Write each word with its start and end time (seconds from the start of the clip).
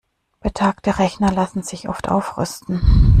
Betagte 0.39 0.97
Rechner 0.97 1.31
lassen 1.31 1.61
sich 1.61 1.87
oft 1.87 2.09
aufrüsten. 2.09 2.81